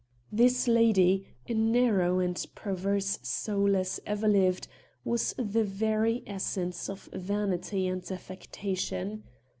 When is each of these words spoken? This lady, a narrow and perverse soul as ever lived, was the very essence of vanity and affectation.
This 0.31 0.67
lady, 0.67 1.27
a 1.47 1.53
narrow 1.53 2.17
and 2.17 2.43
perverse 2.55 3.19
soul 3.21 3.75
as 3.75 3.99
ever 4.03 4.27
lived, 4.27 4.67
was 5.05 5.35
the 5.37 5.63
very 5.63 6.23
essence 6.25 6.89
of 6.89 7.01
vanity 7.13 7.85
and 7.85 8.03
affectation. 8.11 9.25